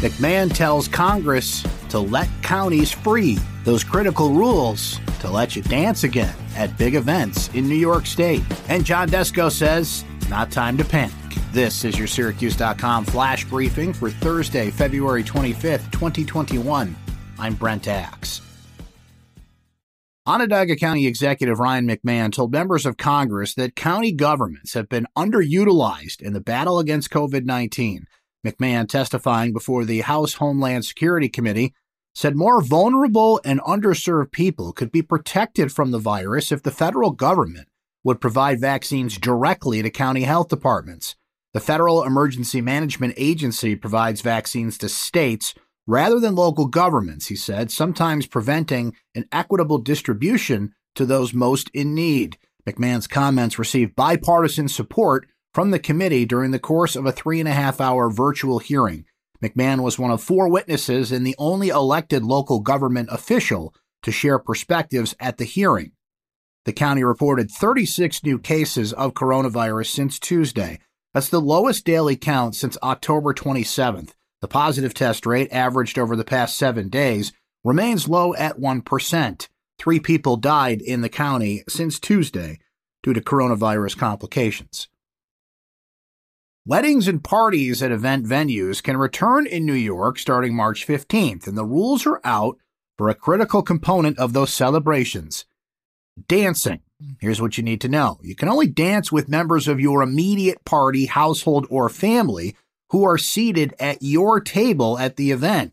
McMahon 0.00 0.50
tells 0.50 0.88
Congress 0.88 1.62
to 1.90 2.00
let 2.00 2.26
counties 2.42 2.90
free 2.90 3.36
those 3.64 3.84
critical 3.84 4.32
rules 4.32 4.98
to 5.20 5.28
let 5.28 5.54
you 5.54 5.60
dance 5.60 6.04
again 6.04 6.34
at 6.56 6.78
big 6.78 6.94
events 6.94 7.48
in 7.48 7.68
New 7.68 7.74
York 7.74 8.06
State. 8.06 8.42
And 8.70 8.82
John 8.82 9.10
Desko 9.10 9.52
says, 9.52 10.02
not 10.30 10.50
time 10.50 10.78
to 10.78 10.86
panic. 10.86 11.12
This 11.52 11.84
is 11.84 11.98
your 11.98 12.06
Syracuse.com 12.06 13.04
flash 13.04 13.44
briefing 13.44 13.92
for 13.92 14.08
Thursday, 14.08 14.70
February 14.70 15.22
25th, 15.22 15.92
2021. 15.92 16.96
I'm 17.38 17.54
Brent 17.54 17.86
Axe. 17.86 18.40
Onondaga 20.24 20.76
County 20.76 21.06
Executive 21.06 21.58
Ryan 21.58 21.86
McMahon 21.86 22.32
told 22.32 22.52
members 22.52 22.86
of 22.86 22.96
Congress 22.96 23.52
that 23.54 23.76
county 23.76 24.12
governments 24.12 24.72
have 24.72 24.88
been 24.88 25.06
underutilized 25.14 26.22
in 26.22 26.32
the 26.32 26.40
battle 26.40 26.78
against 26.78 27.10
COVID 27.10 27.44
19. 27.44 28.06
McMahon, 28.46 28.88
testifying 28.88 29.52
before 29.52 29.84
the 29.84 30.00
House 30.00 30.34
Homeland 30.34 30.84
Security 30.84 31.28
Committee, 31.28 31.74
said 32.14 32.36
more 32.36 32.62
vulnerable 32.62 33.40
and 33.44 33.60
underserved 33.60 34.32
people 34.32 34.72
could 34.72 34.90
be 34.90 35.02
protected 35.02 35.72
from 35.72 35.90
the 35.90 35.98
virus 35.98 36.50
if 36.50 36.62
the 36.62 36.70
federal 36.70 37.10
government 37.10 37.68
would 38.02 38.20
provide 38.20 38.60
vaccines 38.60 39.18
directly 39.18 39.82
to 39.82 39.90
county 39.90 40.22
health 40.22 40.48
departments. 40.48 41.16
The 41.52 41.60
Federal 41.60 42.04
Emergency 42.04 42.60
Management 42.60 43.14
Agency 43.16 43.76
provides 43.76 44.20
vaccines 44.20 44.78
to 44.78 44.88
states 44.88 45.54
rather 45.86 46.20
than 46.20 46.34
local 46.34 46.66
governments, 46.66 47.26
he 47.26 47.36
said, 47.36 47.70
sometimes 47.70 48.26
preventing 48.26 48.94
an 49.14 49.26
equitable 49.32 49.78
distribution 49.78 50.72
to 50.94 51.04
those 51.04 51.34
most 51.34 51.68
in 51.74 51.94
need. 51.94 52.38
McMahon's 52.66 53.06
comments 53.06 53.58
received 53.58 53.96
bipartisan 53.96 54.68
support 54.68 55.26
from 55.52 55.70
the 55.70 55.78
committee 55.78 56.24
during 56.24 56.50
the 56.50 56.58
course 56.58 56.96
of 56.96 57.06
a 57.06 57.12
three 57.12 57.40
and 57.40 57.48
a 57.48 57.52
half 57.52 57.80
hour 57.80 58.10
virtual 58.10 58.58
hearing. 58.58 59.04
McMahon 59.42 59.82
was 59.82 59.98
one 59.98 60.10
of 60.10 60.22
four 60.22 60.48
witnesses 60.48 61.10
and 61.10 61.26
the 61.26 61.34
only 61.38 61.68
elected 61.68 62.22
local 62.22 62.60
government 62.60 63.08
official 63.10 63.74
to 64.02 64.12
share 64.12 64.38
perspectives 64.38 65.14
at 65.18 65.38
the 65.38 65.44
hearing. 65.44 65.92
The 66.66 66.72
county 66.72 67.02
reported 67.02 67.50
36 67.50 68.22
new 68.22 68.38
cases 68.38 68.92
of 68.92 69.14
coronavirus 69.14 69.86
since 69.86 70.18
Tuesday. 70.18 70.78
That's 71.14 71.30
the 71.30 71.40
lowest 71.40 71.84
daily 71.84 72.16
count 72.16 72.54
since 72.54 72.76
October 72.82 73.32
27th. 73.32 74.10
The 74.42 74.48
positive 74.48 74.94
test 74.94 75.26
rate, 75.26 75.48
averaged 75.52 75.98
over 75.98 76.16
the 76.16 76.24
past 76.24 76.56
seven 76.56 76.88
days, 76.88 77.32
remains 77.64 78.08
low 78.08 78.34
at 78.34 78.58
1%. 78.58 79.48
Three 79.78 80.00
people 80.00 80.36
died 80.36 80.82
in 80.82 81.00
the 81.00 81.08
county 81.08 81.64
since 81.68 81.98
Tuesday 81.98 82.58
due 83.02 83.14
to 83.14 83.20
coronavirus 83.20 83.96
complications. 83.96 84.88
Weddings 86.66 87.08
and 87.08 87.24
parties 87.24 87.82
at 87.82 87.90
event 87.90 88.26
venues 88.26 88.82
can 88.82 88.98
return 88.98 89.46
in 89.46 89.64
New 89.64 89.72
York 89.72 90.18
starting 90.18 90.54
March 90.54 90.86
15th, 90.86 91.46
and 91.46 91.56
the 91.56 91.64
rules 91.64 92.04
are 92.04 92.20
out 92.22 92.58
for 92.98 93.08
a 93.08 93.14
critical 93.14 93.62
component 93.62 94.18
of 94.18 94.34
those 94.34 94.52
celebrations 94.52 95.46
dancing. 96.28 96.80
Here's 97.18 97.40
what 97.40 97.56
you 97.56 97.64
need 97.64 97.80
to 97.80 97.88
know 97.88 98.18
you 98.22 98.36
can 98.36 98.50
only 98.50 98.66
dance 98.66 99.10
with 99.10 99.26
members 99.26 99.68
of 99.68 99.80
your 99.80 100.02
immediate 100.02 100.62
party, 100.66 101.06
household, 101.06 101.66
or 101.70 101.88
family 101.88 102.54
who 102.90 103.04
are 103.04 103.16
seated 103.16 103.74
at 103.80 104.02
your 104.02 104.38
table 104.38 104.98
at 104.98 105.16
the 105.16 105.30
event. 105.30 105.72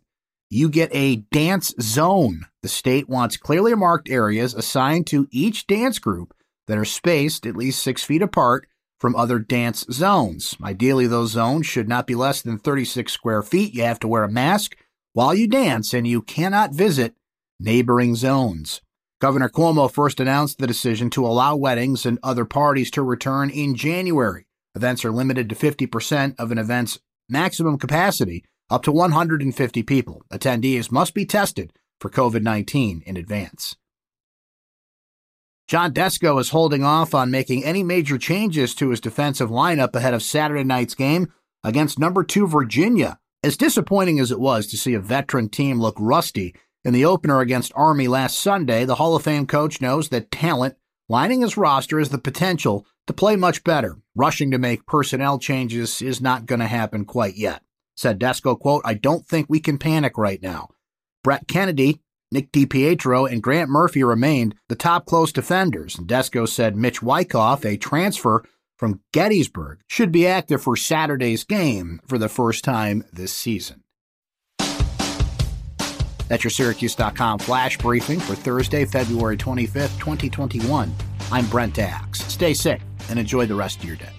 You 0.49 0.69
get 0.69 0.89
a 0.93 1.17
dance 1.17 1.73
zone. 1.81 2.45
The 2.61 2.69
state 2.69 3.09
wants 3.09 3.35
clearly 3.35 3.75
marked 3.75 4.07
areas 4.07 4.53
assigned 4.53 5.05
to 5.07 5.27
each 5.31 5.67
dance 5.67 5.99
group 5.99 6.33
that 6.67 6.77
are 6.77 6.85
spaced 6.85 7.45
at 7.45 7.57
least 7.57 7.83
six 7.83 8.05
feet 8.05 8.21
apart 8.21 8.69
from 8.99 9.15
other 9.15 9.39
dance 9.39 9.85
zones. 9.91 10.55
Ideally, 10.61 11.07
those 11.07 11.31
zones 11.31 11.65
should 11.65 11.87
not 11.87 12.07
be 12.07 12.15
less 12.15 12.41
than 12.41 12.57
36 12.57 13.11
square 13.11 13.41
feet. 13.41 13.73
You 13.73 13.83
have 13.83 13.99
to 13.99 14.07
wear 14.07 14.23
a 14.23 14.31
mask 14.31 14.75
while 15.13 15.33
you 15.33 15.47
dance, 15.47 15.93
and 15.93 16.07
you 16.07 16.21
cannot 16.21 16.73
visit 16.73 17.15
neighboring 17.59 18.15
zones. 18.15 18.81
Governor 19.19 19.49
Cuomo 19.49 19.91
first 19.91 20.19
announced 20.19 20.59
the 20.59 20.67
decision 20.67 21.09
to 21.11 21.25
allow 21.25 21.55
weddings 21.55 22.05
and 22.05 22.19
other 22.21 22.45
parties 22.45 22.91
to 22.91 23.01
return 23.01 23.49
in 23.49 23.73
January. 23.73 24.45
Events 24.75 25.03
are 25.03 25.11
limited 25.11 25.49
to 25.49 25.55
50% 25.55 26.35
of 26.37 26.51
an 26.51 26.59
event's 26.59 26.99
maximum 27.27 27.79
capacity, 27.79 28.45
up 28.69 28.83
to 28.83 28.91
150 28.91 29.83
people. 29.83 30.23
Attendees 30.31 30.91
must 30.91 31.15
be 31.15 31.25
tested 31.25 31.73
for 31.99 32.09
COVID 32.11 32.43
19 32.43 33.01
in 33.05 33.17
advance. 33.17 33.75
John 35.67 35.91
Desko 35.93 36.39
is 36.39 36.51
holding 36.51 36.85
off 36.85 37.13
on 37.13 37.29
making 37.29 37.65
any 37.65 37.83
major 37.83 38.17
changes 38.17 38.73
to 38.75 38.89
his 38.89 39.01
defensive 39.01 39.49
lineup 39.49 39.93
ahead 39.95 40.13
of 40.13 40.23
Saturday 40.23 40.63
night's 40.63 40.95
game 40.95 41.33
against 41.61 41.99
number 41.99 42.23
two 42.23 42.47
Virginia. 42.47 43.19
As 43.43 43.57
disappointing 43.57 44.17
as 44.17 44.31
it 44.31 44.39
was 44.39 44.67
to 44.67 44.77
see 44.77 44.93
a 44.93 44.99
veteran 45.01 45.49
team 45.49 45.81
look 45.81 45.97
rusty 45.99 46.55
in 46.85 46.93
the 46.93 47.03
opener 47.03 47.41
against 47.41 47.73
Army 47.75 48.07
last 48.07 48.39
Sunday, 48.39 48.85
the 48.85 48.95
Hall 48.95 49.17
of 49.17 49.23
Fame 49.23 49.45
coach 49.45 49.81
knows 49.81 50.07
that 50.07 50.31
talent 50.31 50.77
lining 51.09 51.41
his 51.41 51.57
roster 51.57 51.99
has 51.99 52.09
the 52.09 52.17
potential 52.17 52.85
to 53.05 53.11
play 53.11 53.35
much 53.35 53.65
better. 53.65 53.97
Rushing 54.15 54.51
to 54.51 54.57
make 54.57 54.85
personnel 54.85 55.37
changes 55.37 56.01
is 56.01 56.21
not 56.21 56.45
going 56.45 56.61
to 56.61 56.67
happen 56.67 57.03
quite 57.03 57.35
yet. 57.35 57.61
Said 57.97 58.19
Desko, 58.21 58.57
quote, 58.57 58.83
I 58.85 58.93
don't 58.93 59.27
think 59.27 59.47
we 59.49 59.59
can 59.59 59.77
panic 59.77 60.17
right 60.17 60.41
now. 60.41 60.69
Brett 61.25 61.45
Kennedy 61.45 61.99
Nick 62.31 62.51
DiPietro 62.51 63.31
and 63.31 63.41
Grant 63.41 63.69
Murphy 63.69 64.03
remained 64.03 64.55
the 64.67 64.75
top 64.75 65.05
close 65.05 65.31
defenders. 65.31 65.97
And 65.97 66.07
Desko 66.07 66.47
said 66.47 66.75
Mitch 66.75 67.01
Wyckoff, 67.01 67.65
a 67.65 67.77
transfer 67.77 68.43
from 68.75 69.01
Gettysburg, 69.13 69.79
should 69.87 70.11
be 70.11 70.27
active 70.27 70.61
for 70.61 70.75
Saturday's 70.75 71.43
game 71.43 72.01
for 72.05 72.17
the 72.17 72.29
first 72.29 72.63
time 72.63 73.03
this 73.13 73.33
season. 73.33 73.83
That's 76.27 76.43
your 76.43 76.51
Syracuse.com 76.51 77.39
flash 77.39 77.77
briefing 77.77 78.19
for 78.19 78.35
Thursday, 78.35 78.83
February 78.83 79.37
25th, 79.37 79.97
2021. 79.97 80.93
I'm 81.31 81.45
Brent 81.47 81.79
Axe. 81.79 82.19
Stay 82.25 82.53
safe 82.53 82.81
and 83.09 83.17
enjoy 83.17 83.45
the 83.45 83.55
rest 83.55 83.79
of 83.79 83.85
your 83.85 83.95
day. 83.95 84.11